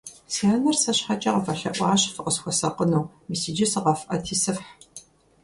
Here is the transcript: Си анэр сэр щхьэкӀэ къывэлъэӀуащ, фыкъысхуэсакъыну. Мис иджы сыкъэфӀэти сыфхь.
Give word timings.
Си 0.33 0.43
анэр 0.53 0.75
сэр 0.81 0.95
щхьэкӀэ 0.97 1.31
къывэлъэӀуащ, 1.33 2.01
фыкъысхуэсакъыну. 2.13 3.11
Мис 3.27 3.41
иджы 3.49 3.65
сыкъэфӀэти 3.71 4.35
сыфхь. 4.41 4.69